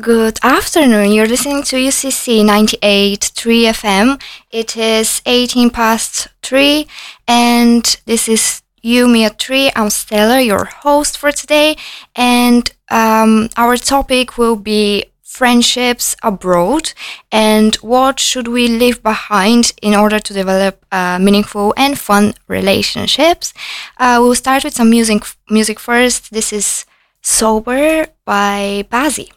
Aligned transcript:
Good 0.00 0.38
afternoon. 0.42 1.12
You're 1.12 1.28
listening 1.28 1.62
to 1.64 1.76
UCC 1.76 2.42
98.3 2.42 3.64
FM. 3.66 4.20
It 4.50 4.76
is 4.76 5.20
18 5.26 5.68
past 5.70 6.28
3 6.42 6.86
and 7.28 7.84
this 8.06 8.26
is 8.26 8.62
You 8.80 9.06
Me 9.06 9.24
at 9.26 9.38
3. 9.38 9.70
I'm 9.76 9.90
Stella, 9.90 10.40
your 10.40 10.64
host 10.64 11.18
for 11.18 11.30
today. 11.30 11.76
And 12.16 12.72
um, 12.90 13.50
our 13.56 13.76
topic 13.76 14.38
will 14.38 14.56
be 14.56 15.04
friendships 15.22 16.16
abroad 16.22 16.94
and 17.30 17.76
what 17.76 18.18
should 18.18 18.48
we 18.48 18.68
leave 18.68 19.02
behind 19.02 19.72
in 19.82 19.94
order 19.94 20.18
to 20.18 20.32
develop 20.32 20.84
uh, 20.90 21.18
meaningful 21.20 21.74
and 21.76 21.98
fun 21.98 22.32
relationships. 22.48 23.52
Uh, 23.98 24.18
we'll 24.20 24.34
start 24.34 24.64
with 24.64 24.74
some 24.74 24.88
music, 24.88 25.22
music 25.50 25.78
first. 25.78 26.32
This 26.32 26.50
is 26.52 26.86
Sober 27.20 28.06
by 28.24 28.84
Bazzi. 28.90 29.30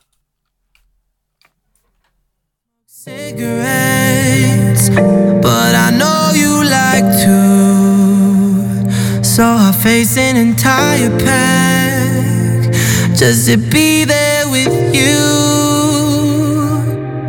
Cigarettes, 3.05 4.89
but 4.89 5.75
I 5.75 5.91
know 5.91 6.31
you 6.33 6.63
like 6.63 7.05
to. 7.23 9.23
So 9.23 9.43
I 9.43 9.71
face 9.71 10.17
an 10.17 10.35
entire 10.35 11.11
pack 11.19 12.73
just 13.15 13.47
to 13.47 13.57
be 13.57 14.05
there 14.05 14.49
with 14.49 14.95
you. 14.95 15.19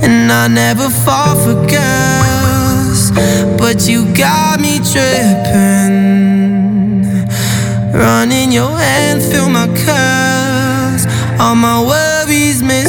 And 0.01 0.33
I 0.33 0.49
never 0.49 0.89
fall 0.89 1.37
for 1.45 1.57
girls, 1.69 3.11
but 3.61 3.87
you 3.87 4.07
got 4.15 4.59
me 4.59 4.79
tripping. 4.79 5.93
Running 7.93 8.51
your 8.51 8.79
hand 8.79 9.23
through 9.23 9.51
my 9.51 9.67
curls, 9.85 11.05
all 11.39 11.55
my 11.55 11.83
worries 11.83 12.63
missing. 12.63 12.86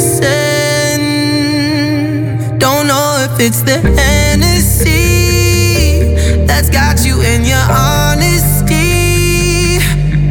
It's 3.39 3.61
the 3.61 3.79
Hennessy 3.79 4.95
that's 6.45 6.69
got 6.69 7.05
you 7.05 7.21
in 7.21 7.45
your 7.45 7.61
honesty. 7.69 8.77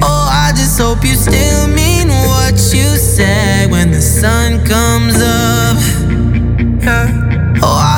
Oh, 0.03 0.29
I 0.31 0.53
just 0.57 0.81
hope 0.81 1.05
you 1.05 1.15
still 1.15 1.69
mean 1.69 2.09
what 2.09 2.55
you 2.75 2.97
said 2.97 3.71
when 3.71 3.93
the 3.93 4.01
sun 4.01 4.65
comes 4.67 5.17
up. 5.17 5.77
Yeah. 6.83 7.59
Oh, 7.63 7.79
I 7.79 7.96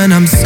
when 0.00 0.14
I'm 0.14 0.39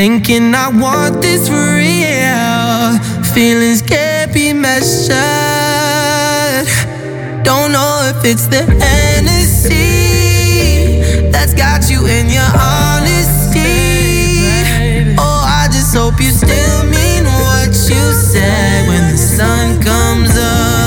Thinking 0.00 0.54
I 0.54 0.68
want 0.70 1.20
this 1.20 1.46
for 1.46 1.76
real. 1.76 2.98
Feelings 3.34 3.82
can't 3.82 4.32
be 4.32 4.54
measured. 4.54 5.10
Don't 7.44 7.70
know 7.70 8.08
if 8.08 8.24
it's 8.24 8.46
the 8.46 8.62
Hennessy 8.80 9.82
that's 11.30 11.52
got 11.52 11.90
you 11.90 12.06
in 12.06 12.30
your 12.30 12.50
honesty. 12.56 13.60
Oh, 15.18 15.44
I 15.44 15.68
just 15.70 15.94
hope 15.94 16.18
you 16.18 16.30
still 16.30 16.84
mean 16.84 17.26
what 17.44 17.68
you 17.68 18.14
said 18.32 18.88
when 18.88 19.12
the 19.12 19.18
sun 19.18 19.82
comes 19.82 20.34
up. 20.34 20.79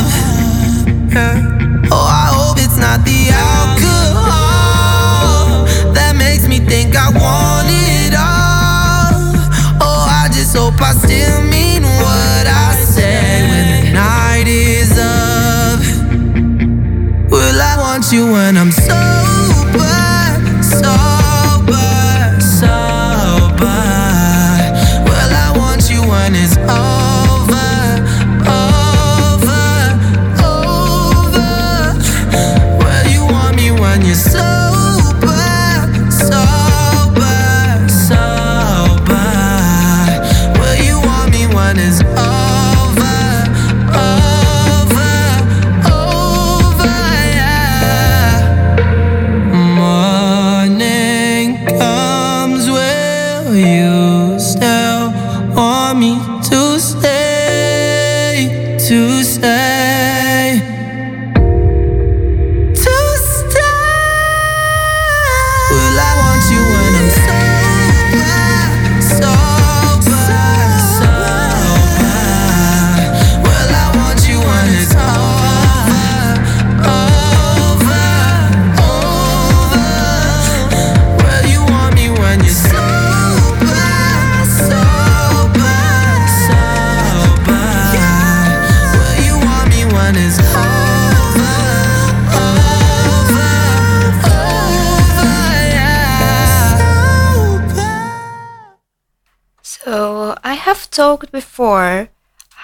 Talked 100.93 101.31
before 101.31 102.09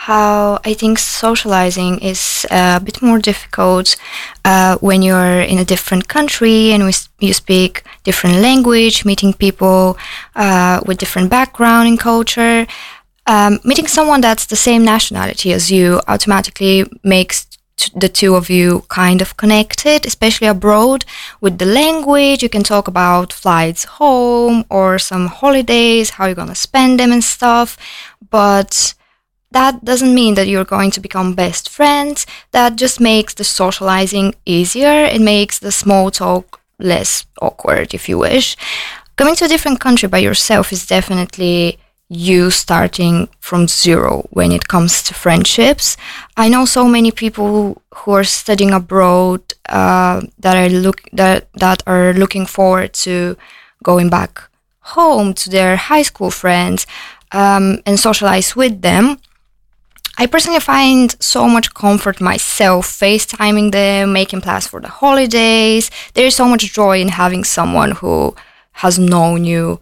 how 0.08 0.60
I 0.64 0.74
think 0.76 0.98
socializing 0.98 2.00
is 2.00 2.46
a 2.50 2.80
bit 2.80 3.02
more 3.02 3.20
difficult 3.20 3.98
uh, 4.46 4.78
when 4.78 5.02
you're 5.02 5.42
in 5.42 5.58
a 5.58 5.66
different 5.66 6.08
country 6.08 6.72
and 6.72 6.82
you 7.20 7.34
speak 7.34 7.84
different 8.06 8.38
language, 8.38 9.04
meeting 9.04 9.34
people 9.34 9.98
uh, 10.36 10.80
with 10.86 11.00
different 11.00 11.30
background 11.30 11.90
and 11.90 12.00
culture. 12.00 12.66
Um, 13.28 13.60
meeting 13.66 13.88
someone 13.88 14.22
that's 14.22 14.46
the 14.46 14.56
same 14.56 14.86
nationality 14.86 15.52
as 15.52 15.70
you 15.70 16.00
automatically 16.08 16.86
makes 17.04 17.46
t- 17.80 17.92
the 17.96 18.10
two 18.10 18.36
of 18.36 18.50
you 18.50 18.84
kind 18.90 19.22
of 19.22 19.38
connected, 19.38 20.06
especially 20.06 20.48
abroad 20.48 21.06
with 21.42 21.58
the 21.58 21.66
language. 21.82 22.44
You 22.44 22.50
can 22.50 22.64
talk 22.64 22.88
about 22.88 23.34
flights 23.34 23.84
home 24.00 24.66
or 24.70 25.00
some 25.00 25.28
holidays, 25.28 26.12
how 26.12 26.26
you're 26.26 26.42
gonna 26.44 26.56
spend 26.68 27.00
them 27.00 27.12
and 27.12 27.24
stuff. 27.24 27.78
But 28.30 28.94
that 29.52 29.84
doesn't 29.84 30.14
mean 30.14 30.36
that 30.36 30.48
you're 30.48 30.76
going 30.76 30.92
to 30.92 31.00
become 31.08 31.34
best 31.34 31.70
friends. 31.70 32.26
That 32.52 32.76
just 32.76 33.00
makes 33.00 33.34
the 33.34 33.44
socializing 33.44 34.36
easier. 34.46 35.06
It 35.16 35.22
makes 35.22 35.60
the 35.60 35.72
small 35.72 36.12
talk 36.12 36.62
less 36.78 37.26
awkward, 37.42 37.94
if 37.94 38.08
you 38.08 38.18
wish. 38.20 38.56
Coming 39.16 39.36
to 39.36 39.46
a 39.46 39.48
different 39.48 39.80
country 39.80 40.08
by 40.08 40.20
yourself 40.20 40.72
is 40.72 40.86
definitely 40.86 41.80
you 42.10 42.50
starting 42.50 43.30
from 43.40 43.68
zero 43.68 44.28
when 44.32 44.52
it 44.52 44.68
comes 44.68 45.04
to 45.04 45.14
friendships. 45.14 45.96
I 46.36 46.50
know 46.50 46.66
so 46.66 46.88
many 46.88 47.12
people 47.12 47.82
who 47.94 48.12
are 48.12 48.24
studying 48.24 48.72
abroad 48.74 49.42
uh, 49.70 50.22
that 50.40 50.58
are 50.58 50.70
look 50.70 51.02
that 51.14 51.48
that 51.54 51.84
are 51.86 52.14
looking 52.14 52.48
forward 52.48 52.94
to 53.06 53.38
going 53.84 54.10
back 54.10 54.50
home 54.82 55.34
to 55.36 55.50
their 55.50 55.76
high 55.76 56.02
school 56.02 56.32
friends 56.32 56.88
um, 57.32 57.80
and 57.86 58.00
socialize 58.00 58.56
with 58.56 58.82
them. 58.82 59.20
I 60.18 60.26
personally 60.26 60.60
find 60.60 61.16
so 61.22 61.48
much 61.48 61.74
comfort 61.74 62.20
myself 62.20 62.88
FaceTiming 62.88 63.72
them, 63.72 64.12
making 64.12 64.42
plans 64.42 64.68
for 64.68 64.82
the 64.82 64.90
holidays. 64.90 65.90
There 66.14 66.26
is 66.26 66.36
so 66.36 66.46
much 66.46 66.74
joy 66.74 67.00
in 67.00 67.10
having 67.10 67.46
someone 67.46 67.92
who 67.92 68.36
has 68.74 69.00
known 69.00 69.46
you 69.46 69.80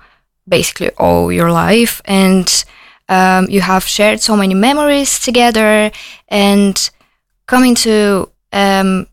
basically 0.48 0.90
all 0.98 1.32
your 1.32 1.52
life 1.52 2.02
and 2.06 2.66
um, 3.10 3.48
you 3.50 3.62
have 3.62 3.84
shared 3.84 4.20
so 4.20 4.36
many 4.36 4.54
memories 4.54 5.20
together 5.20 5.92
and 6.28 6.90
coming 7.46 7.76
to 7.76 8.30
um, 8.52 9.08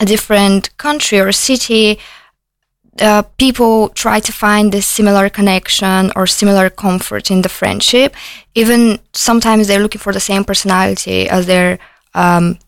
a 0.00 0.04
different 0.06 0.76
country 0.76 1.20
or 1.20 1.32
city 1.32 1.98
uh, 3.00 3.22
people 3.38 3.88
try 3.90 4.20
to 4.20 4.32
find 4.32 4.70
this 4.72 4.86
similar 4.86 5.30
connection 5.30 6.12
or 6.14 6.26
similar 6.26 6.68
comfort 6.68 7.30
in 7.30 7.42
the 7.42 7.48
friendship. 7.48 8.14
Even 8.54 8.98
sometimes 9.12 9.66
they're 9.66 9.80
looking 9.80 10.00
for 10.00 10.12
the 10.12 10.20
same 10.20 10.44
personality 10.44 11.28
as 11.28 11.46
their 11.46 11.78
um, 12.14 12.58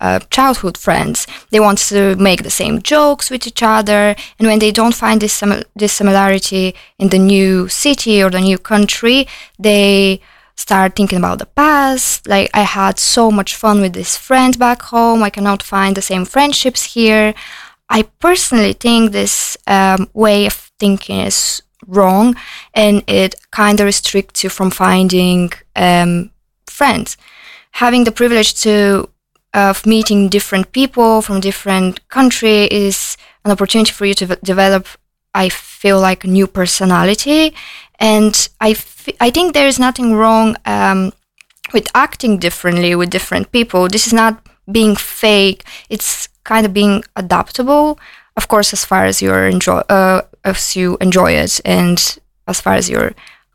uh, 0.00 0.20
childhood 0.30 0.76
friends. 0.78 1.26
They 1.50 1.60
want 1.60 1.78
to 1.88 2.16
make 2.16 2.42
the 2.42 2.50
same 2.50 2.82
jokes 2.82 3.30
with 3.30 3.46
each 3.46 3.62
other, 3.62 4.14
and 4.38 4.48
when 4.48 4.58
they 4.58 4.70
don't 4.70 4.94
find 4.94 5.20
this 5.20 5.42
this 5.74 5.92
similarity 5.92 6.74
in 6.98 7.08
the 7.08 7.18
new 7.18 7.68
city 7.68 8.22
or 8.22 8.30
the 8.30 8.40
new 8.40 8.58
country, 8.58 9.26
they 9.58 10.20
start 10.56 10.94
thinking 10.94 11.18
about 11.18 11.38
the 11.38 11.46
past. 11.46 12.26
Like 12.26 12.50
I 12.54 12.62
had 12.62 12.98
so 12.98 13.30
much 13.30 13.54
fun 13.54 13.80
with 13.80 13.92
this 13.92 14.16
friend 14.16 14.58
back 14.58 14.82
home. 14.82 15.22
I 15.22 15.30
cannot 15.30 15.62
find 15.62 15.96
the 15.96 16.02
same 16.02 16.24
friendships 16.24 16.94
here. 16.94 17.34
I 17.88 18.02
personally 18.20 18.72
think 18.72 19.12
this 19.12 19.56
um, 19.66 20.08
way 20.14 20.46
of 20.46 20.54
thinking 20.78 21.20
is 21.20 21.62
wrong 21.86 22.34
and 22.72 23.02
it 23.06 23.34
kind 23.50 23.80
of 23.80 23.86
restricts 23.86 24.42
you 24.42 24.50
from 24.50 24.70
finding 24.70 25.52
um, 25.76 26.30
friends. 26.66 27.16
Having 27.72 28.04
the 28.04 28.12
privilege 28.12 28.54
to 28.62 29.08
of 29.54 29.86
meeting 29.86 30.28
different 30.28 30.72
people 30.72 31.22
from 31.22 31.40
different 31.40 32.06
country 32.08 32.64
is 32.64 33.16
an 33.44 33.50
opportunity 33.50 33.92
for 33.92 34.04
you 34.06 34.14
to 34.14 34.26
develop 34.42 34.86
i 35.34 35.48
feel 35.84 36.00
like 36.00 36.24
a 36.24 36.28
new 36.38 36.46
personality. 36.46 37.52
And 38.00 38.48
I, 38.58 38.70
f- 38.70 39.08
I 39.20 39.30
think 39.30 39.52
there 39.52 39.68
is 39.68 39.78
nothing 39.78 40.14
wrong 40.14 40.56
um, 40.64 41.12
with 41.74 41.86
acting 41.94 42.38
differently 42.38 42.94
with 42.94 43.10
different 43.10 43.52
people. 43.52 43.88
This 43.88 44.06
is 44.06 44.12
not 44.12 44.40
being 44.72 44.96
fake. 44.96 45.62
It's 45.90 46.28
kind 46.44 46.64
of 46.66 46.72
being 46.72 47.04
adaptable 47.16 47.98
of 48.36 48.48
course 48.48 48.72
as 48.72 48.84
far 48.84 49.04
as 49.04 49.22
you're 49.22 49.46
enjoy 49.46 49.80
uh, 49.88 50.22
as 50.44 50.76
you 50.76 50.96
enjoy 51.00 51.32
it 51.32 51.60
and 51.64 52.18
as 52.46 52.60
far 52.60 52.74
as 52.74 52.90
you're 52.90 53.12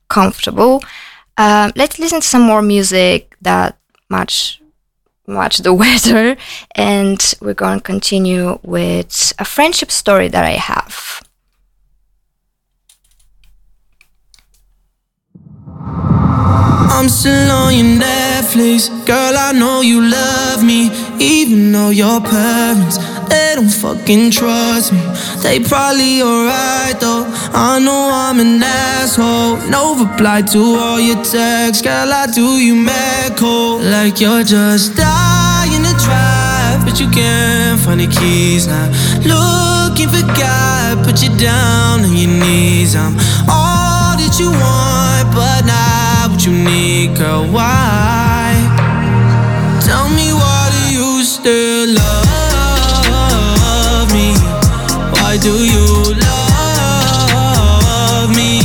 comfortable. 0.07 0.81
Uh, 1.37 1.71
let's 1.75 1.99
listen 1.99 2.21
to 2.21 2.27
some 2.27 2.41
more 2.41 2.61
music 2.61 3.35
that 3.41 3.77
match 4.09 4.61
match 5.29 5.59
the 5.59 5.73
weather 5.83 6.35
and 6.75 7.33
we're 7.41 7.53
going 7.53 7.79
to 7.79 7.83
continue 7.83 8.59
with 8.63 9.33
a 9.39 9.45
friendship 9.45 9.91
story 9.91 10.27
that 10.27 10.45
i 10.45 10.51
have 10.51 11.21
I'm 16.99 17.07
still 17.07 17.49
on 17.49 17.73
your 17.73 18.01
Netflix. 18.01 18.89
Girl, 19.05 19.33
I 19.37 19.53
know 19.53 19.79
you 19.79 20.01
love 20.01 20.65
me. 20.65 20.89
Even 21.17 21.71
though 21.71 21.91
your 21.91 22.19
parents, 22.19 22.97
they 23.29 23.53
don't 23.55 23.69
fucking 23.69 24.31
trust 24.31 24.91
me. 24.93 25.01
They 25.43 25.59
probably 25.59 26.21
alright 26.21 26.99
though. 26.99 27.25
I 27.53 27.79
know 27.79 28.09
I'm 28.11 28.39
an 28.39 28.61
asshole. 28.61 29.57
No 29.69 29.95
reply 30.03 30.41
to 30.53 30.59
all 30.59 30.99
your 30.99 31.21
texts. 31.23 31.81
Girl, 31.81 32.11
I 32.11 32.27
do 32.27 32.57
you 32.57 32.75
mad 32.75 33.37
cold. 33.37 33.83
Like 33.83 34.19
you're 34.19 34.43
just 34.43 34.95
dying 34.95 35.83
to 35.83 35.93
drive, 36.05 36.85
but 36.85 36.99
you 36.99 37.09
can't 37.09 37.79
find 37.79 37.99
the 37.99 38.07
keys 38.07 38.67
now. 38.67 38.87
Looking 39.33 40.09
for 40.09 40.25
God, 40.37 41.05
put 41.05 41.21
you 41.23 41.29
down 41.37 42.01
on 42.05 42.15
your 42.15 42.33
knees. 42.41 42.95
I'm 42.95 43.15
all 43.47 44.17
that 44.17 44.37
you 44.39 44.49
want, 44.49 45.27
but 45.35 45.65
now 45.65 46.29
what 46.31 46.45
you 46.45 46.53
need, 46.53 47.17
girl. 47.17 47.45
Why? 47.51 48.55
Tell 49.85 50.07
me 50.09 50.31
why 50.33 50.69
do 50.71 50.93
you 50.95 51.23
still 51.23 51.95
love 51.95 52.28
do 55.41 55.63
you 55.63 55.85
love 56.19 58.29
me? 58.35 58.59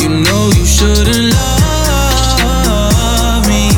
You 0.00 0.08
know 0.24 0.50
you 0.56 0.64
shouldn't 0.64 1.34
love 1.34 3.46
me. 3.48 3.68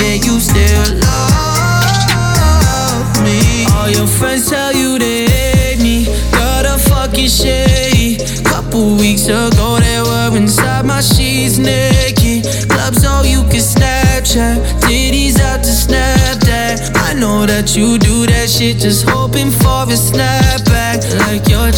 Yeah, 0.00 0.14
you 0.14 0.40
still 0.40 0.98
love 0.98 3.22
me. 3.22 3.66
All 3.74 3.88
your 3.88 4.06
friends 4.06 4.50
tell 4.50 4.72
you 4.74 4.98
they 4.98 5.26
hate 5.26 5.80
me. 5.80 6.06
Got 6.32 6.66
a 6.66 6.78
fucking 6.78 7.28
shady. 7.28 8.18
Couple 8.42 8.96
weeks 8.96 9.26
ago, 9.26 9.78
they 9.78 10.00
were 10.02 10.36
inside 10.36 10.84
my 10.84 11.00
sheets 11.00 11.58
naked 11.58 12.44
Clubs 12.68 13.04
all 13.04 13.24
you 13.24 13.42
can 13.42 13.60
Snapchat. 13.60 14.58
Titties 14.80 15.38
out 15.40 15.62
to 15.62 15.70
Snapchat. 15.70 16.96
I 16.96 17.14
know 17.14 17.46
that 17.46 17.76
you 17.76 17.98
do 17.98 18.26
that 18.26 18.48
shit 18.48 18.78
just 18.78 19.08
hoping 19.08 19.50
for 19.50 19.84
a 19.84 19.96
snapback. 19.96 20.69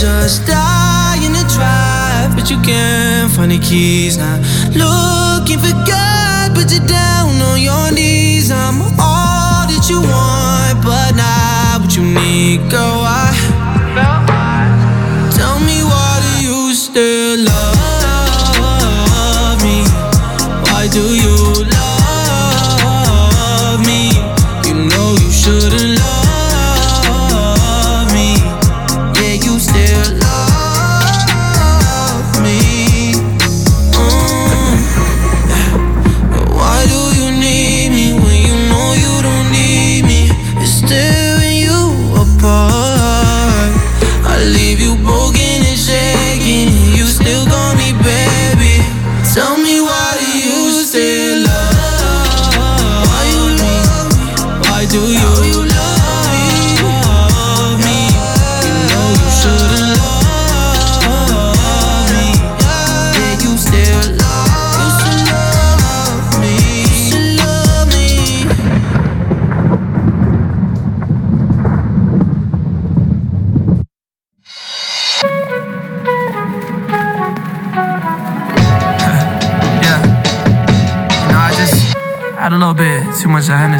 Just 0.02 0.48
dying 0.48 1.32
to 1.32 1.44
drive, 1.54 2.34
but 2.34 2.50
you 2.50 2.60
can't 2.60 3.30
find 3.30 3.52
the 3.52 3.58
keys 3.60 4.16
now. 4.18 4.34
Looking 4.74 5.60
for 5.60 5.70
God, 5.86 6.54
but 6.56 6.72
you're 6.72 6.84
down 6.88 7.40
on 7.40 7.60
your 7.60 7.92
knees. 7.92 8.50
I'm 8.50 8.82
all 8.98 9.62
that 9.70 9.86
you 9.88 10.00
want, 10.00 10.82
but 10.82 11.14
not 11.14 11.82
what 11.82 11.94
you 11.94 12.02
need, 12.02 12.68
girl. 12.68 13.04
I 13.06 13.30
tell 15.36 15.60
me 15.60 15.84
why 15.84 16.18
do 16.20 16.46
you 16.46 16.74
still 16.74 17.44
love? 17.44 17.71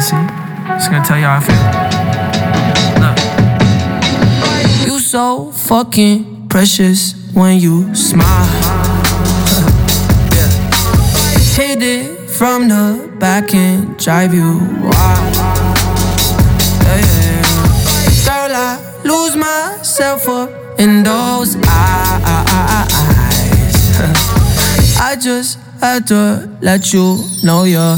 see. 0.03 0.27
Just 0.67 0.91
gonna 0.91 1.05
tell 1.05 1.17
you 1.17 1.23
how 1.23 1.37
I 1.37 1.43
feel. 1.47 1.63
Look. 3.01 3.17
You 4.87 4.99
so 4.99 5.51
fucking 5.51 6.49
precious 6.49 7.15
when 7.33 7.59
you 7.59 7.95
smile. 7.95 8.25
yeah. 10.35 10.51
Hit 11.55 11.81
it 11.81 12.29
from 12.29 12.67
the 12.67 13.15
back 13.17 13.53
and 13.53 13.97
drive 13.97 14.33
you 14.33 14.59
wild. 14.83 15.35
Yeah, 16.83 16.99
yeah, 16.99 17.43
Girl, 18.27 18.53
I 18.55 18.67
lose 19.05 19.35
myself 19.37 20.27
up 20.27 20.49
in 20.79 21.03
those 21.03 21.55
eyes. 21.55 22.91
I 24.99 25.15
just 25.17 25.59
had 25.79 26.07
to 26.07 26.49
let 26.61 26.91
you 26.91 27.19
know 27.43 27.63
you're 27.63 27.97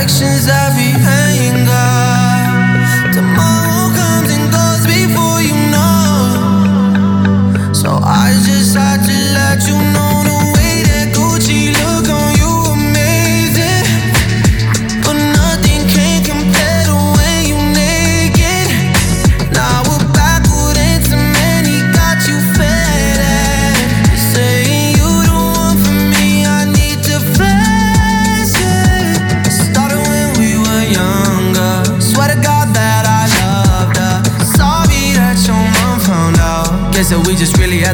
actions, 0.00 0.46
every 0.46 0.92
anger. 0.94 1.90
Tomorrow 3.12 3.90
comes 3.98 4.30
and 4.36 4.46
goes 4.56 4.82
before 4.86 5.40
you 5.48 5.56
know. 5.74 7.72
So 7.72 7.90
I 8.02 8.30
just 8.46 8.76
had 8.76 9.00
to 9.08 9.14
let 9.34 9.58
you 9.68 9.76
know. 9.92 10.07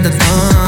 the 0.03 0.11
fun. 0.11 0.64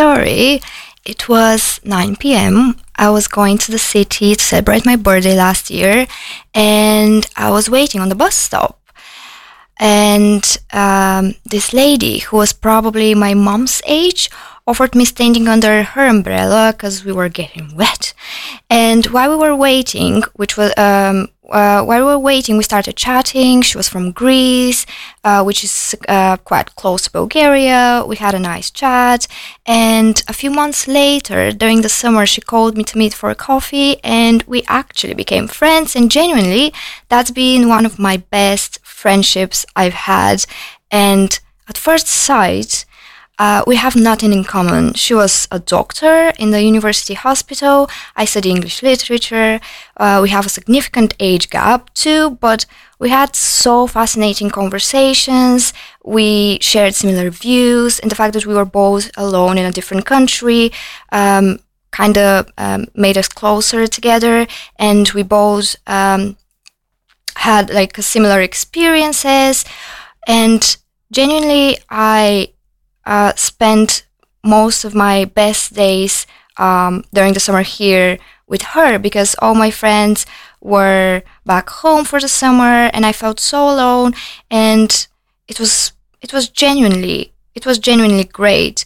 story, 0.00 0.62
it 1.04 1.28
was 1.28 1.78
9 1.84 2.16
p.m. 2.16 2.74
I 2.96 3.10
was 3.10 3.28
going 3.28 3.58
to 3.58 3.70
the 3.70 3.78
city 3.78 4.34
to 4.34 4.42
celebrate 4.42 4.86
my 4.86 4.96
birthday 4.96 5.36
last 5.36 5.68
year, 5.68 6.06
and 6.54 7.26
I 7.36 7.50
was 7.50 7.68
waiting 7.68 8.00
on 8.00 8.08
the 8.08 8.14
bus 8.14 8.34
stop. 8.34 8.80
And 9.78 10.42
um, 10.72 11.34
this 11.44 11.74
lady, 11.74 12.20
who 12.20 12.38
was 12.38 12.54
probably 12.54 13.14
my 13.14 13.34
mom's 13.34 13.82
age, 13.84 14.30
offered 14.66 14.94
me 14.94 15.04
standing 15.04 15.48
under 15.48 15.82
her 15.82 16.06
umbrella 16.06 16.72
because 16.72 17.04
we 17.04 17.12
were 17.12 17.28
getting 17.28 17.76
wet. 17.76 18.14
And 18.70 19.04
while 19.06 19.30
we 19.30 19.36
were 19.36 19.54
waiting, 19.54 20.22
which 20.32 20.56
was 20.56 20.72
um, 20.78 21.28
uh, 21.50 21.82
while 21.82 22.06
we 22.06 22.12
were 22.12 22.18
waiting, 22.18 22.56
we 22.56 22.62
started 22.62 22.96
chatting. 22.96 23.62
She 23.62 23.76
was 23.76 23.88
from 23.88 24.12
Greece, 24.12 24.86
uh, 25.24 25.42
which 25.42 25.64
is 25.64 25.94
uh, 26.08 26.36
quite 26.38 26.74
close 26.76 27.02
to 27.02 27.10
Bulgaria. 27.10 28.04
We 28.06 28.16
had 28.16 28.34
a 28.34 28.38
nice 28.38 28.70
chat. 28.70 29.26
And 29.66 30.22
a 30.28 30.32
few 30.32 30.50
months 30.50 30.86
later, 30.86 31.52
during 31.52 31.82
the 31.82 31.88
summer, 31.88 32.26
she 32.26 32.40
called 32.40 32.76
me 32.76 32.84
to 32.84 32.98
meet 32.98 33.14
for 33.14 33.30
a 33.30 33.34
coffee, 33.34 33.96
and 34.04 34.42
we 34.44 34.62
actually 34.68 35.14
became 35.14 35.48
friends. 35.48 35.96
And 35.96 36.10
genuinely, 36.10 36.72
that's 37.08 37.30
been 37.30 37.68
one 37.68 37.86
of 37.86 37.98
my 37.98 38.18
best 38.18 38.78
friendships 38.84 39.66
I've 39.74 39.94
had. 39.94 40.44
And 40.90 41.38
at 41.68 41.78
first 41.78 42.06
sight, 42.06 42.84
uh, 43.40 43.64
we 43.66 43.76
have 43.76 43.96
nothing 43.96 44.34
in 44.34 44.44
common. 44.44 44.92
She 44.92 45.14
was 45.14 45.48
a 45.50 45.58
doctor 45.58 46.30
in 46.38 46.50
the 46.50 46.62
university 46.62 47.14
hospital. 47.14 47.88
I 48.14 48.26
study 48.26 48.50
English 48.50 48.82
literature. 48.82 49.60
Uh, 49.96 50.18
we 50.22 50.28
have 50.28 50.44
a 50.44 50.50
significant 50.50 51.14
age 51.18 51.48
gap 51.48 51.88
too, 51.94 52.32
but 52.32 52.66
we 52.98 53.08
had 53.08 53.34
so 53.34 53.86
fascinating 53.86 54.50
conversations. 54.50 55.72
We 56.04 56.58
shared 56.60 56.94
similar 56.94 57.30
views, 57.30 57.98
and 57.98 58.10
the 58.10 58.14
fact 58.14 58.34
that 58.34 58.44
we 58.44 58.52
were 58.52 58.66
both 58.66 59.10
alone 59.16 59.56
in 59.56 59.64
a 59.64 59.72
different 59.72 60.04
country 60.04 60.70
um, 61.10 61.60
kind 61.92 62.18
of 62.18 62.46
um, 62.58 62.88
made 62.94 63.16
us 63.16 63.28
closer 63.28 63.86
together. 63.86 64.46
And 64.78 65.08
we 65.12 65.22
both 65.22 65.76
um, 65.86 66.36
had 67.36 67.70
like 67.70 67.96
similar 67.96 68.42
experiences. 68.42 69.64
And 70.26 70.76
genuinely, 71.10 71.78
I 71.88 72.52
uh, 73.06 73.32
spent 73.36 74.06
most 74.42 74.84
of 74.84 74.94
my 74.94 75.24
best 75.24 75.74
days 75.74 76.26
um, 76.56 77.04
during 77.12 77.32
the 77.32 77.40
summer 77.40 77.62
here 77.62 78.18
with 78.46 78.62
her 78.62 78.98
because 78.98 79.36
all 79.40 79.54
my 79.54 79.70
friends 79.70 80.26
were 80.60 81.22
back 81.46 81.70
home 81.70 82.04
for 82.04 82.20
the 82.20 82.28
summer 82.28 82.90
and 82.92 83.06
I 83.06 83.12
felt 83.12 83.40
so 83.40 83.68
alone 83.68 84.12
and 84.50 85.06
it 85.48 85.58
was 85.58 85.92
it 86.20 86.32
was 86.32 86.48
genuinely 86.48 87.32
it 87.54 87.64
was 87.64 87.78
genuinely 87.78 88.24
great 88.24 88.84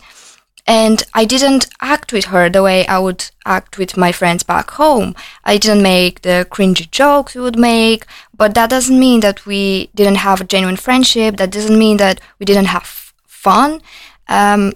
and 0.66 1.02
I 1.12 1.25
didn't 1.25 1.66
act 1.80 2.12
with 2.12 2.26
her 2.26 2.49
the 2.49 2.62
way 2.62 2.87
I 2.87 2.99
would 2.99 3.30
act 3.44 3.76
with 3.76 3.99
my 3.99 4.12
friends 4.12 4.42
back 4.42 4.71
home. 4.71 5.14
I 5.44 5.59
didn't 5.59 5.83
make 5.83 6.23
the 6.23 6.47
cringy 6.50 6.90
jokes 6.90 7.35
we 7.35 7.42
would 7.42 7.59
make, 7.59 8.06
but 8.35 8.54
that 8.54 8.71
doesn't 8.71 8.99
mean 8.99 9.21
that 9.21 9.44
we 9.44 9.90
didn't 9.94 10.16
have 10.16 10.40
a 10.40 10.44
genuine 10.44 10.76
friendship. 10.76 11.37
That 11.37 11.50
doesn't 11.50 11.78
mean 11.78 11.99
that 11.99 12.18
we 12.38 12.47
didn't 12.47 12.66
have 12.66 13.03
fun. 13.44 13.80
Um, 14.28 14.72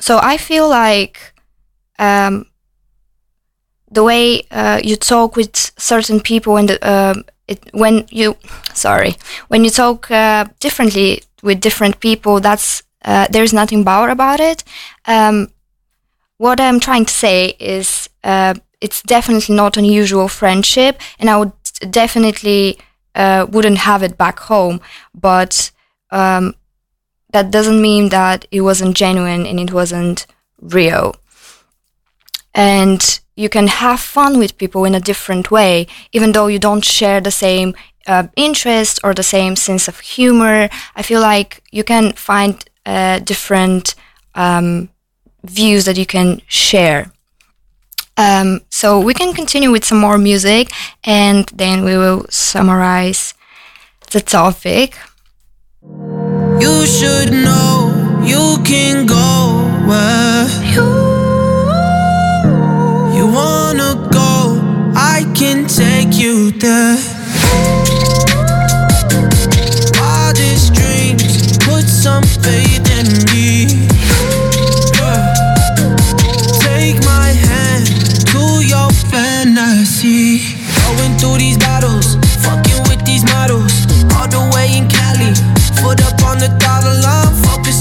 so 0.00 0.18
I 0.22 0.36
feel 0.36 0.68
like 0.68 1.32
um, 1.98 2.46
the 3.90 4.02
way 4.02 4.42
uh, 4.50 4.80
you 4.82 4.96
talk 4.96 5.36
with 5.36 5.56
certain 5.78 6.20
people 6.20 6.56
and 6.56 6.70
uh, 6.82 7.14
it, 7.46 7.58
when 7.72 8.06
you 8.10 8.36
sorry 8.74 9.14
when 9.48 9.64
you 9.64 9.70
talk 9.70 10.10
uh, 10.10 10.44
differently 10.60 11.22
with 11.42 11.60
different 11.60 11.98
people, 12.00 12.40
that's 12.40 12.82
uh, 13.04 13.26
there's 13.30 13.52
nothing 13.52 13.84
bad 13.84 14.10
about 14.10 14.40
it. 14.40 14.64
Um, 15.06 15.48
what 16.38 16.60
I'm 16.60 16.80
trying 16.80 17.04
to 17.04 17.12
say 17.12 17.56
is 17.58 18.08
uh, 18.24 18.54
it's 18.80 19.02
definitely 19.02 19.54
not 19.54 19.76
an 19.76 19.84
unusual 19.84 20.28
friendship, 20.28 21.00
and 21.18 21.28
I 21.30 21.36
would 21.36 21.52
definitely 21.90 22.78
uh, 23.14 23.46
wouldn't 23.50 23.78
have 23.78 24.02
it 24.02 24.16
back 24.18 24.40
home, 24.40 24.80
but. 25.14 25.70
Um, 26.10 26.54
that 27.32 27.50
doesn't 27.50 27.80
mean 27.80 28.10
that 28.10 28.46
it 28.50 28.60
wasn't 28.60 28.96
genuine 28.96 29.46
and 29.46 29.58
it 29.58 29.72
wasn't 29.72 30.26
real. 30.60 31.16
And 32.54 33.20
you 33.34 33.48
can 33.48 33.66
have 33.66 34.00
fun 34.00 34.38
with 34.38 34.58
people 34.58 34.84
in 34.84 34.94
a 34.94 35.00
different 35.00 35.50
way, 35.50 35.86
even 36.12 36.32
though 36.32 36.46
you 36.46 36.58
don't 36.58 36.84
share 36.84 37.20
the 37.20 37.30
same 37.30 37.74
uh, 38.06 38.28
interest 38.36 39.00
or 39.02 39.14
the 39.14 39.22
same 39.22 39.56
sense 39.56 39.88
of 39.88 40.00
humor. 40.00 40.68
I 40.94 41.02
feel 41.02 41.20
like 41.20 41.62
you 41.70 41.84
can 41.84 42.12
find 42.12 42.62
uh, 42.84 43.20
different 43.20 43.94
um, 44.34 44.90
views 45.42 45.84
that 45.86 45.96
you 45.96 46.06
can 46.06 46.42
share. 46.46 47.12
Um, 48.16 48.60
so 48.68 49.00
we 49.00 49.14
can 49.14 49.32
continue 49.32 49.70
with 49.70 49.84
some 49.84 49.98
more 49.98 50.18
music 50.18 50.70
and 51.02 51.46
then 51.46 51.82
we 51.84 51.96
will 51.96 52.26
summarize 52.28 53.32
the 54.10 54.20
topic. 54.20 54.98
You 56.62 56.86
should 56.86 57.32
know 57.32 57.90
you 58.22 58.56
can 58.62 59.04
go 59.04 59.26
where 59.88 60.46
you, 60.74 60.86
you 63.16 63.26
wanna 63.26 63.92
go. 64.12 64.60
I 64.94 65.24
can 65.34 65.66
take 65.66 66.14
you 66.22 66.52
there. 66.52 66.98
Wildest 69.98 70.74
dreams, 70.74 71.58
put 71.66 71.84
some 71.88 72.22
faith 72.22 72.81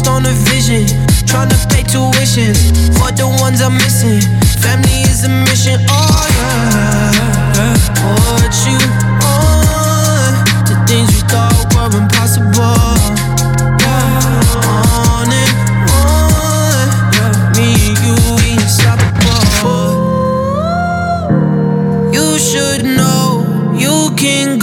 focused 0.01 0.07
on 0.07 0.25
a 0.25 0.33
vision. 0.49 0.85
Tryna 1.25 1.55
pay 1.69 1.83
tuition 1.83 2.53
for 2.93 3.11
the 3.11 3.27
ones 3.41 3.61
I'm 3.61 3.73
missing. 3.73 4.21
Family 4.61 5.01
is 5.09 5.23
a 5.23 5.29
mission, 5.29 5.79
oh 5.89 6.27
yeah. 6.37 7.11
Put 7.95 8.53
you 8.67 8.79
on 9.23 10.33
to 10.65 10.73
things 10.87 11.09
you 11.15 11.21
thought 11.27 11.73
were 11.73 11.97
impossible. 11.97 12.97
Yeah. 13.79 13.99
On 14.67 15.31
and 15.31 15.55
on, 15.97 16.87
me 17.55 17.69
and 17.89 17.97
you 18.05 18.15
we 18.37 18.53
unstoppable. 18.57 19.91
You 22.13 22.27
should 22.39 22.83
know 22.83 23.73
you 23.75 24.11
can 24.15 24.59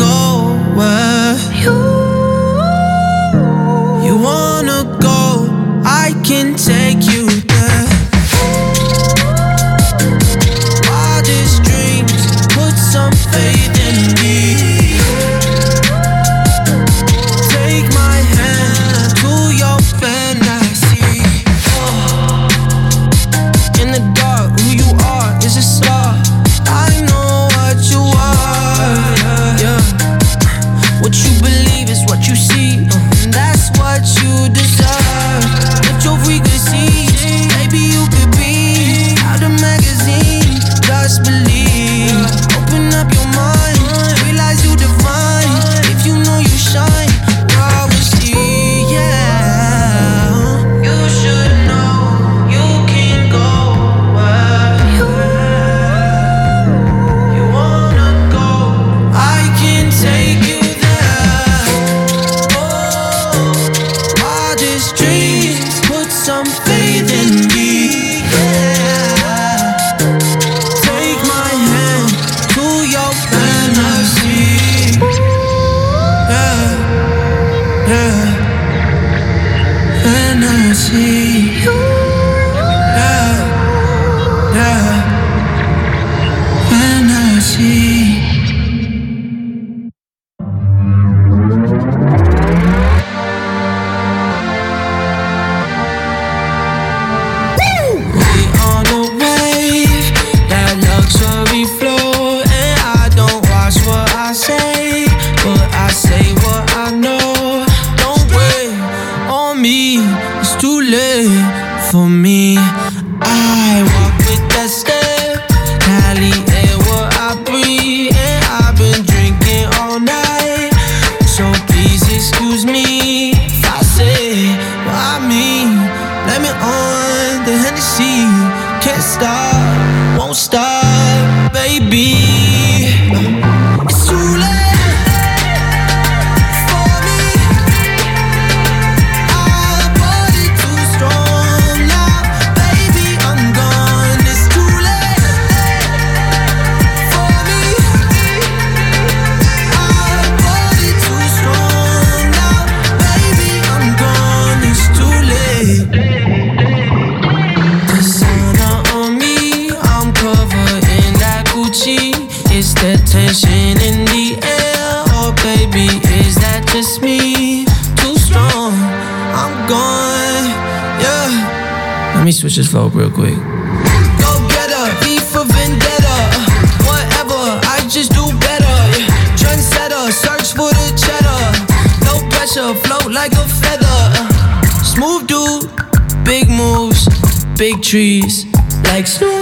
big 187.59 187.83
trees, 187.83 188.47
like 188.85 189.07
Snoop. 189.07 189.33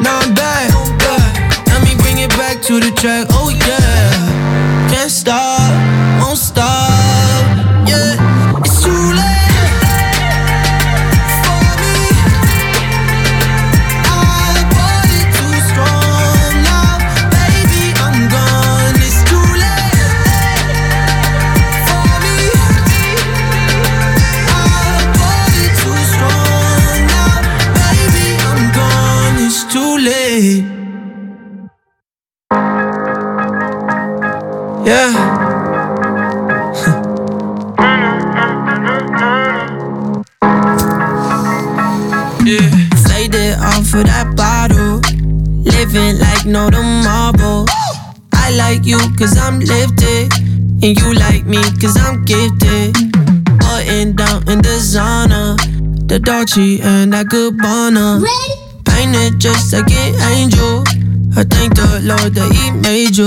Now 0.00 0.18
I'm 0.20 0.34
back, 0.34 0.72
yeah. 1.04 1.62
Let 1.66 1.84
me 1.84 1.94
bring 2.02 2.18
it 2.18 2.30
back 2.30 2.62
to 2.62 2.80
the 2.80 2.90
track. 2.96 3.31
Dolce 56.54 56.80
and 56.82 57.12
that 57.14 57.26
Gabbana. 57.26 58.20
Painted 58.84 59.40
just 59.40 59.72
like 59.72 59.90
an 59.90 60.14
angel. 60.36 60.84
I 61.34 61.44
thank 61.44 61.74
the 61.76 62.00
Lord 62.04 62.34
that 62.34 62.52
He 62.52 62.70
made 62.84 63.16
you. 63.16 63.26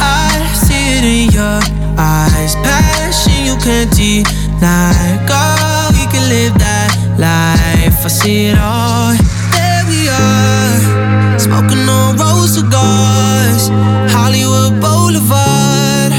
I 0.00 0.32
see 0.56 0.96
it 0.96 1.04
in 1.04 1.28
your 1.30 1.60
eyes. 2.00 2.54
Passion 2.64 3.44
you 3.44 3.56
can't 3.60 3.92
deny. 3.92 5.20
God, 5.28 5.92
we 5.92 6.06
can 6.08 6.24
live 6.30 6.56
that 6.56 6.88
life. 7.18 8.04
I 8.04 8.08
see 8.08 8.46
it 8.46 8.58
all. 8.58 9.12
There 9.52 9.84
we 9.92 10.08
are. 10.08 11.38
Smoking 11.38 11.84
on 11.84 12.16
rose 12.16 12.54
cigars. 12.54 13.68
Hollywood 14.08 14.80
Boulevard. 14.80 16.12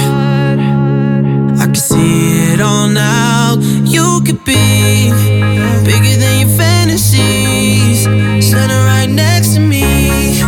I 1.57 1.65
can 1.65 1.75
see 1.75 2.30
it 2.61 2.63
all 2.63 2.87
now. 2.87 3.57
You 3.83 4.21
could 4.25 4.43
be 4.45 5.09
bigger 5.83 6.15
than 6.21 6.39
your 6.41 6.49
fantasies, 6.57 8.03
standing 8.03 8.83
right 8.85 9.09
next 9.09 9.55
to 9.55 9.59
me. 9.59 10.41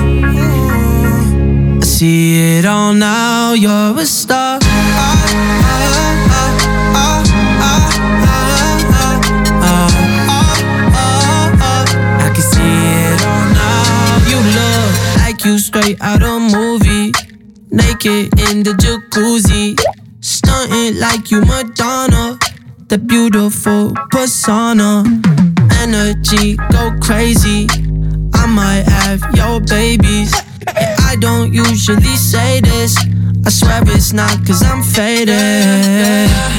I 1.77 1.81
see 1.81 2.59
it 2.59 2.65
all 2.65 2.93
now. 2.93 3.53
You're 3.53 3.99
a 3.99 4.05
star. 4.05 4.59
I 12.25 12.29
can 12.35 12.45
see 12.53 12.73
it 13.09 13.21
all 13.25 13.47
now. 13.61 14.17
You 14.29 14.39
look 14.59 14.91
like 15.17 15.45
you 15.45 15.57
straight 15.57 15.99
out 16.01 16.21
of 16.21 16.41
movie, 16.41 17.11
naked 17.71 18.39
in 18.49 18.63
the 18.63 18.73
jacuzzi. 18.83 19.75
Stunting 20.23 21.01
like 21.01 21.31
you 21.31 21.41
Madonna. 21.41 22.39
The 22.87 22.97
beautiful 22.97 23.93
persona. 24.09 25.03
Energy 25.81 26.55
go 26.71 26.95
crazy. 27.01 27.67
I 28.33 28.45
might 28.47 28.85
have 28.87 29.19
your 29.35 29.59
babies. 29.59 30.33
And 30.67 30.95
I 31.01 31.17
don't 31.19 31.51
usually 31.53 32.15
say 32.15 32.61
this. 32.61 32.95
I 33.45 33.49
swear 33.49 33.81
it's 33.87 34.13
not 34.13 34.31
cause 34.47 34.63
I'm 34.63 34.81
faded. 34.81 35.35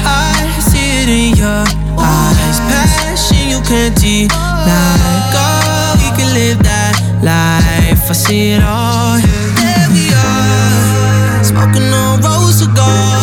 I 0.05 0.59
see 0.61 1.01
it 1.01 1.09
in 1.09 1.35
your 1.35 1.65
eyes. 1.97 2.59
Passion 2.69 3.49
you 3.49 3.61
can't 3.65 3.95
deny. 3.97 4.29
God, 5.33 5.97
we 5.97 6.15
can 6.15 6.31
live 6.35 6.61
that 6.61 6.93
life. 7.23 8.11
I 8.11 8.13
see 8.13 8.51
it 8.51 8.61
all. 8.61 9.17
There 9.57 9.89
we 9.89 10.13
are. 10.13 11.43
Smoking 11.43 11.91
on 11.91 12.21
rose 12.21 12.59
cigars. 12.59 13.14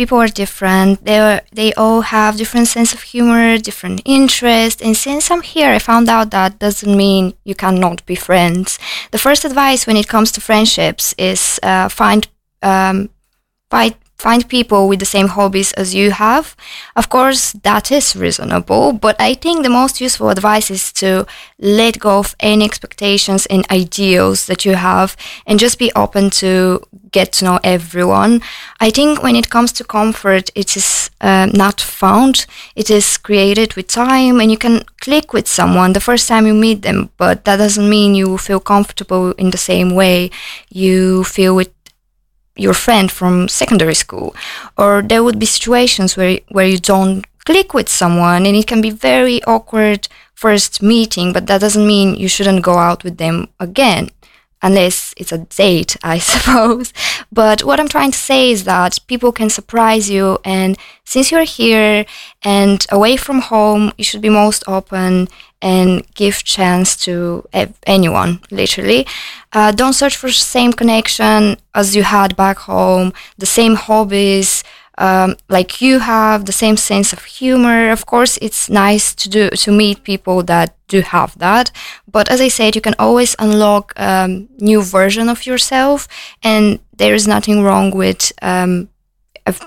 People 0.00 0.18
are 0.18 0.28
different. 0.44 1.04
They 1.04 1.18
are, 1.20 1.42
they 1.52 1.74
all 1.74 2.00
have 2.00 2.38
different 2.38 2.68
sense 2.68 2.94
of 2.94 3.02
humor, 3.02 3.58
different 3.58 4.00
interests. 4.06 4.80
And 4.80 4.96
since 4.96 5.30
I'm 5.30 5.42
here, 5.42 5.70
I 5.74 5.78
found 5.78 6.08
out 6.08 6.30
that 6.30 6.58
doesn't 6.58 6.96
mean 6.96 7.34
you 7.44 7.54
cannot 7.54 8.06
be 8.06 8.14
friends. 8.14 8.78
The 9.10 9.18
first 9.26 9.44
advice 9.44 9.86
when 9.86 9.98
it 9.98 10.08
comes 10.08 10.32
to 10.32 10.40
friendships 10.40 11.14
is 11.18 11.60
uh, 11.62 11.90
find 11.90 12.22
um, 12.62 13.10
find 13.68 13.94
find 14.20 14.48
people 14.48 14.88
with 14.88 15.00
the 15.00 15.12
same 15.16 15.28
hobbies 15.28 15.72
as 15.72 15.94
you 15.94 16.10
have. 16.10 16.54
Of 16.94 17.08
course, 17.08 17.52
that 17.62 17.90
is 17.90 18.14
reasonable, 18.14 18.92
but 18.92 19.16
I 19.18 19.34
think 19.34 19.62
the 19.62 19.70
most 19.80 20.00
useful 20.00 20.28
advice 20.30 20.70
is 20.70 20.92
to 20.94 21.26
let 21.58 21.98
go 21.98 22.18
of 22.18 22.36
any 22.40 22.64
expectations 22.64 23.46
and 23.46 23.64
ideals 23.70 24.46
that 24.46 24.64
you 24.64 24.74
have 24.74 25.16
and 25.46 25.58
just 25.58 25.78
be 25.78 25.90
open 25.96 26.30
to 26.42 26.82
get 27.12 27.32
to 27.32 27.44
know 27.44 27.58
everyone. 27.64 28.40
I 28.78 28.90
think 28.90 29.22
when 29.22 29.36
it 29.36 29.50
comes 29.50 29.72
to 29.72 29.84
comfort, 29.84 30.50
it 30.54 30.76
is 30.76 31.10
uh, 31.20 31.48
not 31.52 31.80
found, 31.80 32.46
it 32.76 32.90
is 32.90 33.16
created 33.16 33.74
with 33.74 33.88
time, 33.88 34.40
and 34.40 34.50
you 34.50 34.58
can 34.58 34.84
click 35.00 35.32
with 35.32 35.48
someone 35.48 35.92
the 35.92 36.00
first 36.00 36.28
time 36.28 36.46
you 36.46 36.54
meet 36.54 36.82
them, 36.82 37.10
but 37.16 37.44
that 37.44 37.56
doesn't 37.56 37.88
mean 37.88 38.14
you 38.14 38.38
feel 38.38 38.60
comfortable 38.60 39.32
in 39.32 39.50
the 39.50 39.58
same 39.58 39.94
way 39.94 40.30
you 40.68 41.24
feel 41.24 41.56
with 41.56 41.70
your 42.56 42.74
friend 42.74 43.10
from 43.10 43.48
secondary 43.48 43.94
school 43.94 44.34
or 44.76 45.02
there 45.02 45.22
would 45.24 45.38
be 45.38 45.46
situations 45.46 46.16
where 46.16 46.38
where 46.50 46.66
you 46.66 46.78
don't 46.78 47.24
click 47.46 47.72
with 47.74 47.88
someone 47.88 48.44
and 48.46 48.56
it 48.56 48.66
can 48.66 48.80
be 48.80 48.90
very 48.90 49.42
awkward 49.44 50.08
first 50.34 50.82
meeting 50.82 51.32
but 51.32 51.46
that 51.46 51.60
doesn't 51.60 51.86
mean 51.86 52.14
you 52.14 52.28
shouldn't 52.28 52.62
go 52.62 52.76
out 52.78 53.04
with 53.04 53.16
them 53.18 53.48
again 53.58 54.10
unless 54.62 55.14
it's 55.16 55.32
a 55.32 55.38
date 55.38 55.96
i 56.02 56.18
suppose. 56.32 56.92
But 57.32 57.64
what 57.64 57.80
i'm 57.80 57.88
trying 57.88 58.12
to 58.12 58.18
say 58.18 58.50
is 58.50 58.64
that 58.64 58.98
people 59.06 59.32
can 59.32 59.50
surprise 59.50 60.10
you 60.10 60.38
and 60.44 60.76
since 61.04 61.30
you're 61.30 61.44
here 61.44 62.04
and 62.42 62.86
away 62.90 63.16
from 63.16 63.40
home 63.40 63.92
you 63.98 64.04
should 64.04 64.22
be 64.22 64.28
most 64.28 64.64
open 64.66 65.28
and 65.62 66.06
give 66.14 66.42
chance 66.42 66.96
to 66.96 67.44
anyone 67.86 68.40
literally. 68.50 69.06
Uh, 69.52 69.70
don't 69.72 69.92
search 69.92 70.16
for 70.16 70.30
same 70.30 70.72
connection 70.72 71.56
as 71.74 71.94
you 71.94 72.02
had 72.02 72.34
back 72.36 72.58
home 72.58 73.12
the 73.36 73.46
same 73.46 73.74
hobbies 73.74 74.64
um, 75.00 75.36
like 75.48 75.80
you 75.80 75.98
have 75.98 76.44
the 76.44 76.52
same 76.64 76.76
sense 76.76 77.12
of 77.12 77.24
humor 77.24 77.90
of 77.90 78.06
course 78.06 78.38
it's 78.40 78.68
nice 78.70 79.14
to 79.14 79.28
do 79.28 79.50
to 79.50 79.70
meet 79.72 80.04
people 80.04 80.42
that 80.44 80.76
do 80.88 81.00
have 81.00 81.36
that 81.38 81.72
but 82.16 82.28
as 82.30 82.40
i 82.40 82.48
said 82.48 82.76
you 82.76 82.82
can 82.82 82.94
always 82.98 83.34
unlock 83.38 83.92
a 83.96 84.10
um, 84.10 84.48
new 84.58 84.80
version 84.82 85.28
of 85.28 85.46
yourself 85.46 86.06
and 86.42 86.78
there 86.96 87.14
is 87.14 87.26
nothing 87.26 87.62
wrong 87.62 87.90
with 87.90 88.32
um, 88.42 88.88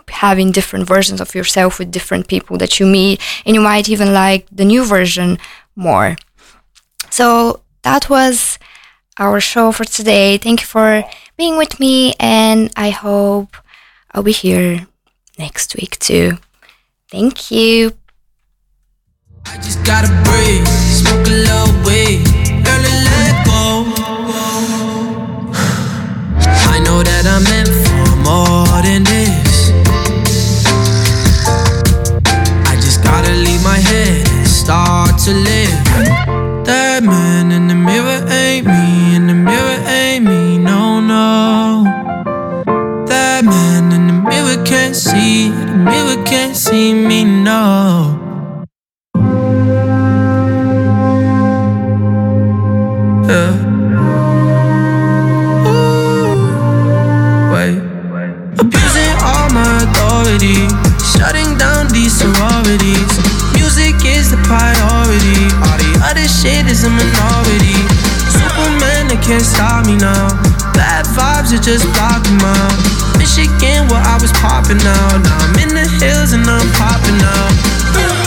having 0.10 0.52
different 0.52 0.88
versions 0.88 1.19
of 1.19 1.36
yourself 1.36 1.80
with 1.80 1.91
different 1.91 2.28
people 2.28 2.58
that 2.58 2.80
you 2.80 2.86
meet 2.86 3.19
and 3.46 3.56
you 3.56 3.62
might 3.62 3.89
even 3.89 4.13
like 4.13 4.46
the 4.52 4.65
new 4.65 4.86
version 4.86 5.38
more. 5.76 6.15
So 7.10 7.62
that 7.84 8.10
was 8.10 8.60
our 9.17 9.39
show 9.39 9.72
for 9.72 9.86
today. 9.86 10.38
Thank 10.38 10.62
you 10.62 10.67
for 10.67 11.04
being 11.38 11.58
with 11.58 11.80
me, 11.80 12.13
and 12.19 12.72
I 12.76 12.89
hope 12.89 13.58
I'll 14.12 14.24
be 14.24 14.32
here 14.32 14.88
next 15.38 15.76
week 15.76 15.98
too. 16.00 16.38
Thank 17.10 17.52
you. 17.52 17.93
I 19.46 19.58
just 19.58 19.84
gotta 19.86 20.08
breathe, 20.24 20.65
smoke 20.67 21.28
a 21.28 21.30
little 21.30 21.74
weed, 21.86 22.26
let 22.63 23.46
go. 23.46 23.86
I 26.76 26.80
know 26.80 27.04
that 27.04 27.26
I'm 27.28 27.43
meant 27.43 27.69
for 27.69 28.15
more 28.24 28.82
than 28.82 29.04
this. 29.04 29.72
I 32.65 32.76
just 32.76 33.04
gotta 33.04 33.34
leave 33.34 33.63
my 33.63 33.78
head 33.78 34.28
and 34.30 34.48
start 34.48 35.19
to 35.26 35.32
live. 35.34 36.65
That 36.65 37.04
man 37.04 37.52
in 37.52 37.73
can't 44.93 45.06
see, 45.06 45.49
the 45.49 45.75
mirror 45.75 46.23
can't 46.23 46.56
see 46.56 46.93
me, 46.93 47.23
no. 47.23 48.19
Yeah. 53.25 53.58
Wait. 57.53 57.79
Abusing 58.60 59.15
all 59.25 59.49
my 59.49 59.82
authority, 59.82 60.69
shutting 61.17 61.58
down 61.58 61.88
these 61.88 62.13
sororities 62.13 63.34
Music 63.56 63.95
is 64.06 64.29
the 64.29 64.38
priority. 64.45 65.49
All 65.65 65.77
the 65.82 66.06
other 66.06 66.27
shit 66.27 66.67
is 66.69 66.84
a 66.84 66.91
minority. 66.91 67.82
Superman, 68.29 69.08
they 69.08 69.17
can't 69.25 69.41
stop 69.41 69.88
me 69.88 69.95
now. 69.95 70.29
Bad 70.75 71.06
vibes 71.08 71.58
are 71.58 71.63
just 71.63 71.86
blocking 71.93 72.38
out. 72.43 72.92
Michigan, 73.17 73.88
where 73.89 74.02
I 74.02 74.17
was 74.21 74.32
popping 74.34 74.82
out. 74.82 75.17
Now 75.23 75.38
I'm 75.43 75.56
in 75.60 75.69
the 75.76 75.88
hills 75.99 76.34
and 76.34 76.45
I'm 76.45 76.69
popping 76.73 77.19
out. 77.21 78.23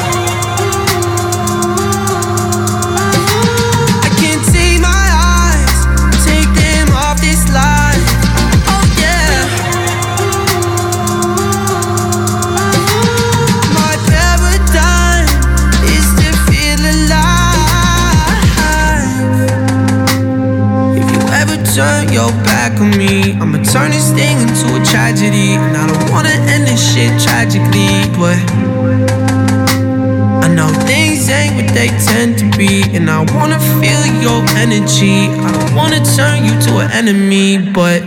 Energy. 34.57 35.29
I 35.29 35.53
don't 35.53 35.75
wanna 35.75 36.01
turn 36.17 36.45
you 36.45 36.55
to 36.67 36.79
an 36.85 36.91
enemy, 36.91 37.59
but 37.59 38.01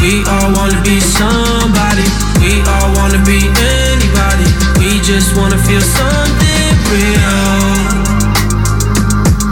we 0.00 0.22
all 0.28 0.52
wanna 0.52 0.80
be 0.84 1.00
somebody. 1.00 2.06
We 2.40 2.60
all 2.68 2.92
wanna 2.96 3.20
be 3.24 3.40
anybody. 3.40 4.48
We 4.78 5.00
just 5.00 5.36
wanna 5.36 5.58
feel 5.66 5.80
something 5.80 6.72
real. 6.92 7.54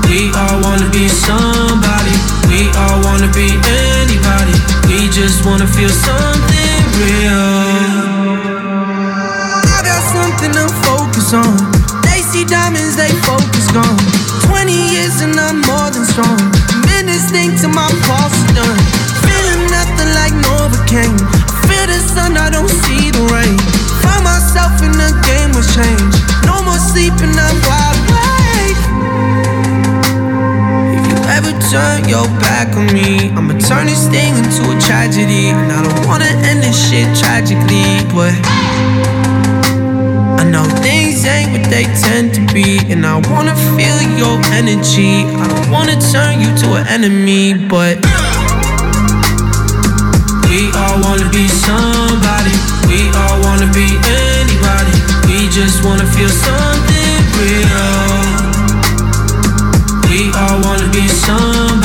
We 0.09 0.31
all 0.37 0.61
wanna 0.61 0.89
be 0.91 1.09
somebody. 1.09 2.15
We 2.49 2.69
all 2.77 3.01
wanna 3.07 3.31
be 3.33 3.49
anybody. 3.65 4.57
We 4.89 5.09
just 5.09 5.45
wanna 5.47 5.67
feel 5.67 5.89
something 5.89 6.81
real. 7.01 7.52
Back 32.41 32.77
on 32.77 32.87
me, 32.93 33.31
I'ma 33.31 33.55
turn 33.59 33.87
this 33.87 34.09
thing 34.09 34.35
into 34.37 34.63
a 34.71 34.77
tragedy. 34.81 35.49
And 35.51 35.73
I 35.73 35.83
don't 35.83 36.07
wanna 36.07 36.31
end 36.49 36.63
this 36.63 36.77
shit 36.77 37.09
tragically, 37.17 38.03
but 38.13 38.35
I 40.41 40.45
know 40.45 40.65
things 40.83 41.25
ain't 41.25 41.53
what 41.53 41.71
they 41.71 41.85
tend 42.05 42.35
to 42.35 42.43
be. 42.53 42.81
And 42.93 43.07
I 43.07 43.17
wanna 43.31 43.55
feel 43.77 43.99
your 44.19 44.37
energy. 44.53 45.25
I 45.43 45.47
don't 45.49 45.71
wanna 45.71 45.97
turn 46.13 46.41
you 46.41 46.51
to 46.63 46.75
an 46.81 46.87
enemy, 46.89 47.55
but 47.55 47.97
we 50.49 50.71
all 50.83 50.99
wanna 51.07 51.29
be 51.31 51.49
somebody. 51.49 52.55
We 52.89 53.09
all 53.23 53.41
wanna 53.47 53.71
be 53.73 53.89
anybody. 54.29 54.97
We 55.29 55.49
just 55.49 55.85
wanna 55.85 56.07
feel 56.15 56.29
something 56.29 57.19
real. 57.39 58.43
We 60.09 60.31
all 60.37 60.61
wanna 60.61 60.89
be 60.93 61.09
somebody. 61.09 61.82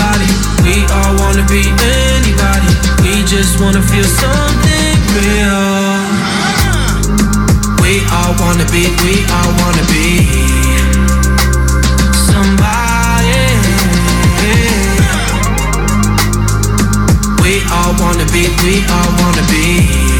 We 0.68 0.84
all 0.92 1.16
wanna 1.16 1.46
be 1.48 1.64
anybody. 1.64 2.72
We 3.02 3.24
just 3.24 3.58
wanna 3.62 3.82
feel 3.82 4.04
something 4.04 4.98
real. 5.16 5.96
We 7.82 8.04
all 8.12 8.36
wanna 8.42 8.66
be, 8.66 8.84
we 9.00 9.24
all 9.32 9.52
wanna 9.64 9.86
be 9.88 10.28
somebody. 12.28 13.48
We 17.42 17.64
all 17.72 17.94
wanna 18.02 18.26
be, 18.36 18.52
we 18.62 18.84
all 18.92 19.12
wanna 19.24 19.44
be 19.48 20.17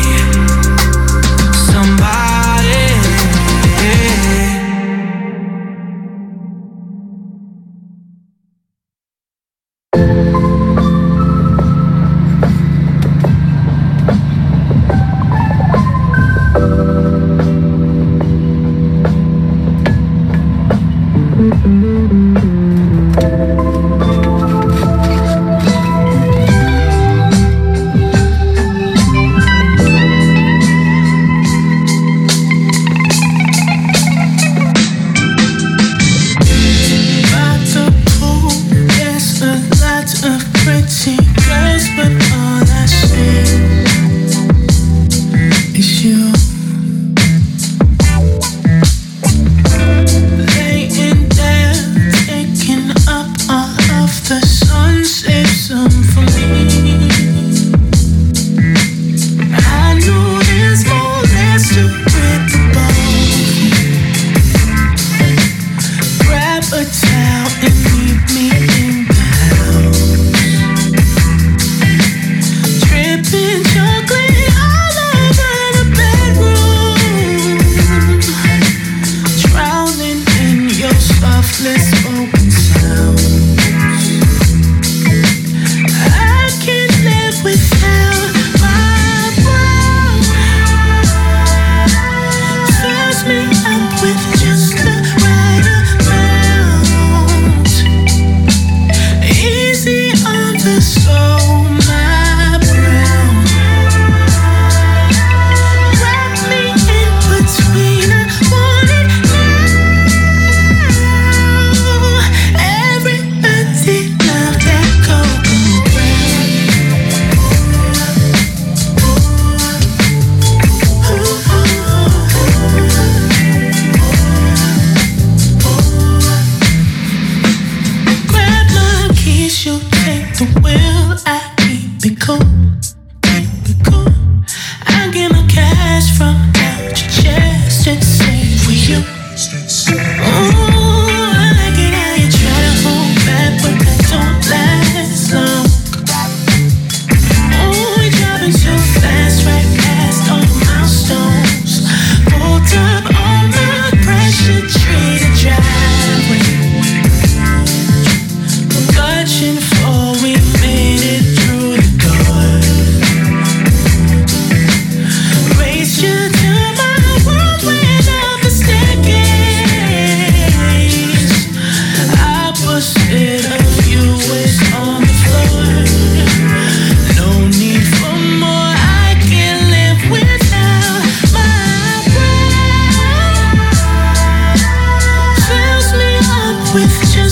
that 186.78 187.18
was 187.18 187.27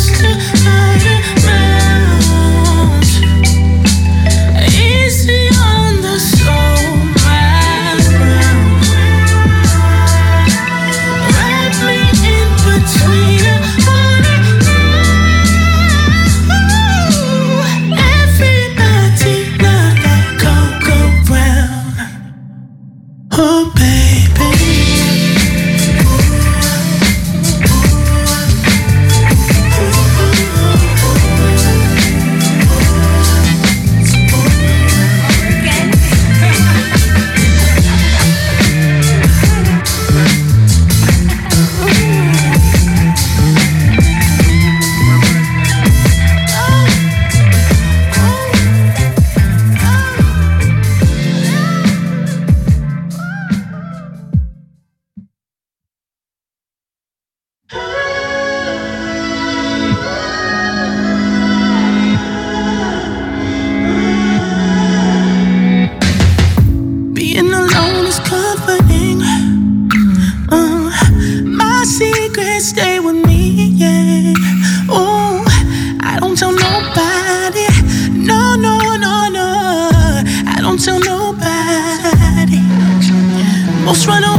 bad 83.86 84.24
enough. 84.24 84.35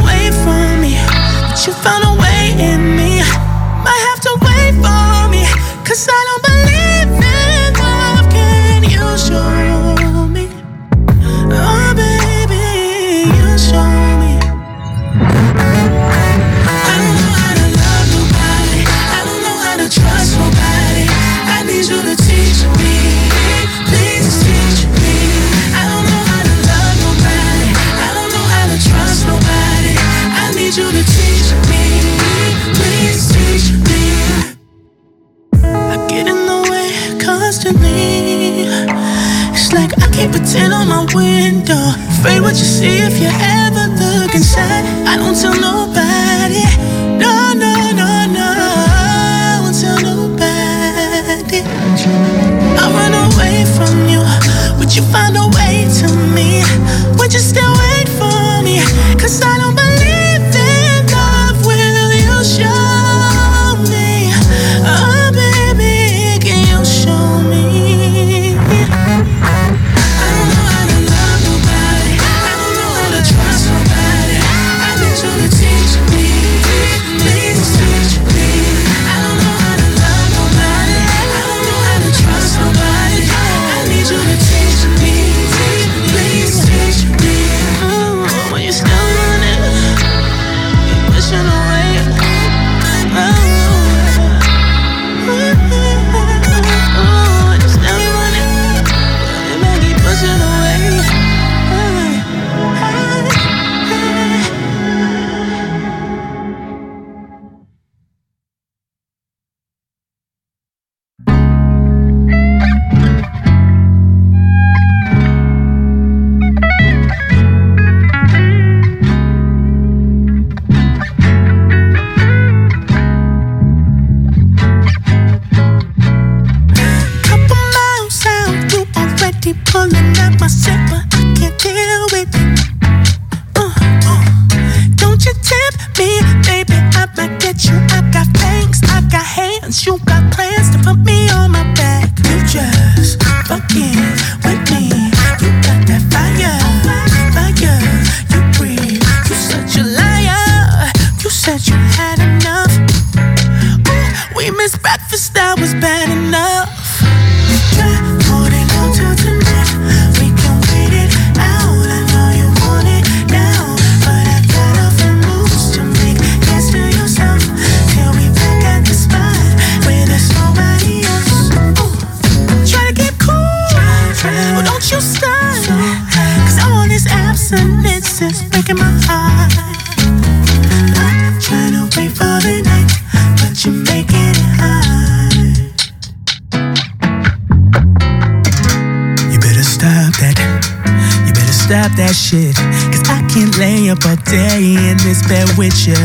This 195.07 195.25
bed 195.25 195.47
with 195.57 195.87
you. 195.87 195.95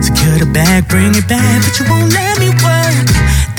Secure 0.00 0.38
the 0.40 0.50
bag, 0.54 0.88
bring 0.88 1.14
it 1.14 1.28
back, 1.28 1.60
but 1.60 1.78
you 1.78 1.84
won't 1.90 2.10
let 2.14 2.38
me 2.40 2.48
work. 2.64 3.53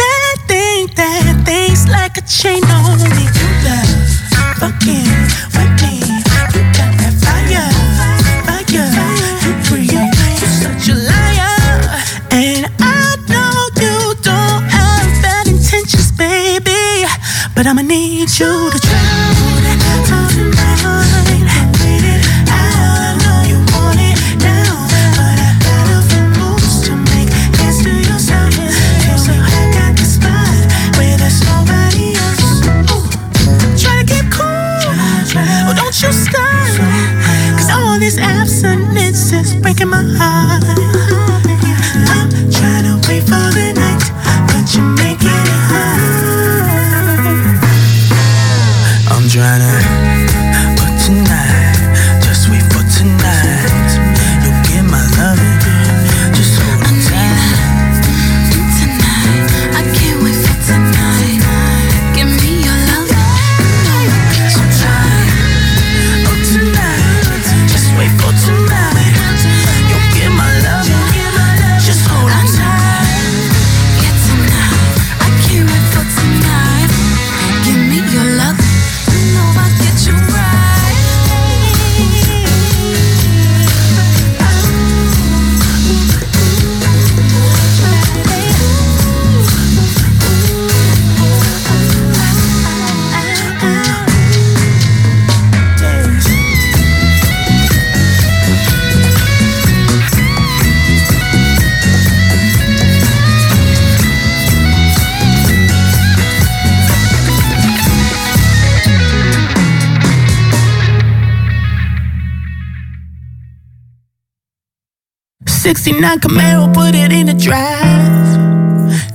69 115.66 116.20
Camaro, 116.20 116.72
put 116.72 116.94
it 116.94 117.12
in 117.12 117.26
the 117.26 117.34
drive. 117.34 118.38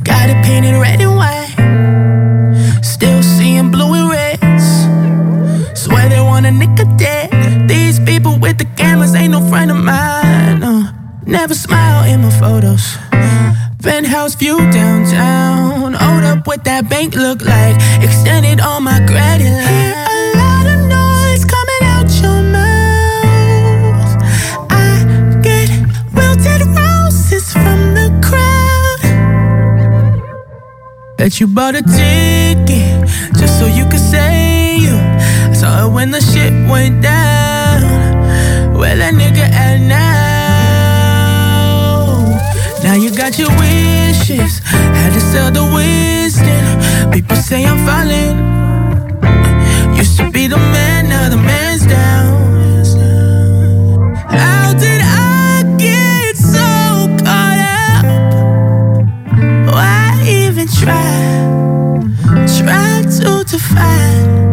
Got 0.03 0.31
it 0.31 0.45
painted 0.45 0.75
red 0.81 1.01
and 1.01 1.15
white. 1.15 2.83
Still 2.83 3.23
seeing 3.23 3.71
blue 3.71 3.95
and 3.95 4.11
reds. 4.11 5.81
Swear 5.81 6.09
they 6.09 6.19
wanna 6.19 6.51
nick 6.51 6.77
a 6.81 6.87
dead. 6.99 7.69
These 7.69 8.01
people 8.01 8.37
with 8.41 8.59
the 8.59 8.65
cameras 8.77 9.15
ain't 9.15 9.31
no 9.31 9.49
friend 9.49 9.71
of 9.71 9.77
mine. 9.77 10.65
Uh, 10.65 10.93
never 11.25 11.55
smile 11.55 12.03
in 12.13 12.23
my 12.23 12.31
photos. 12.31 12.99
Penthouse 13.81 14.35
view 14.35 14.59
downtown. 14.73 15.95
Hold 15.95 16.25
up 16.25 16.49
what 16.49 16.65
that 16.65 16.91
bank 16.91 17.15
look 17.15 17.43
like. 17.43 17.77
Extended 18.03 18.59
all 18.59 18.81
my 18.81 18.99
credit 19.07 19.53
line. 19.53 19.70
that 31.21 31.39
you 31.39 31.47
bought 31.47 31.75
a 31.75 31.83
ticket 31.83 33.07
just 33.37 33.59
so 33.61 33.67
you 33.67 33.85
could 33.91 34.01
say 34.01 34.79
you 34.79 34.97
saw 35.55 35.85
it 35.87 35.93
when 35.93 36.11
the 36.11 36.19
shit 36.19 36.51
went 36.67 37.03
down. 37.03 37.83
Where 38.75 38.97
that 38.97 39.13
nigga 39.13 39.45
at 39.53 39.81
now? 39.81 40.01
Now 42.83 42.95
you 42.95 43.15
got 43.15 43.39
your 43.39 43.51
wishes, 43.61 44.61
had 44.65 45.13
to 45.13 45.21
sell 45.21 45.51
the 45.51 45.63
wisdom. 45.77 47.13
People 47.13 47.37
say 47.37 47.67
I'm 47.67 47.85
falling. 47.85 48.39
Used 49.95 50.17
to 50.21 50.31
be 50.31 50.47
the 50.47 50.57
man, 50.57 51.11
now 51.11 51.29
the 51.29 51.37
man. 51.37 51.60
try, 60.81 61.45
try 62.57 63.03
to 63.03 63.45
define 63.45 64.50